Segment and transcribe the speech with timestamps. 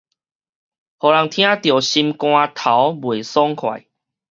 [0.03, 0.19] 予人聽著心肝
[2.55, 3.85] 頭袂爽快